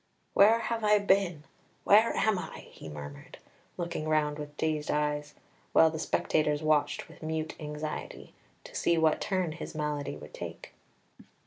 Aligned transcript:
"Where 0.33 0.61
have 0.61 0.83
I 0.83 0.97
been? 0.97 1.43
Where 1.83 2.15
am 2.17 2.39
I?" 2.39 2.69
he 2.71 2.89
murmured, 2.89 3.37
looking 3.77 4.07
round 4.09 4.39
with 4.39 4.57
dazed 4.57 4.89
eyes, 4.89 5.35
while 5.73 5.91
the 5.91 5.99
spectators 5.99 6.63
watched 6.63 7.07
with 7.07 7.21
mute 7.21 7.55
anxiety, 7.59 8.33
to 8.63 8.73
see 8.73 8.97
what 8.97 9.21
turn 9.21 9.51
his 9.51 9.75
malady 9.75 10.17
would 10.17 10.33
take. 10.33 10.73